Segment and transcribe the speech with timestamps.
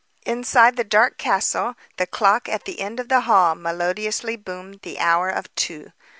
[0.25, 4.97] Inside the dark castle the clock at the end of the hall melodiously boomed the
[4.97, 5.91] hour of two.